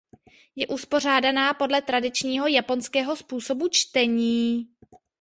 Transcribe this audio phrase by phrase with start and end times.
[0.55, 4.67] Je uspořádaná podle tradičního japonského způsobu čtení.